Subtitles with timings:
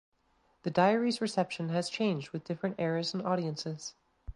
[0.63, 3.93] The diary’s reception has changed with different eras and audiences.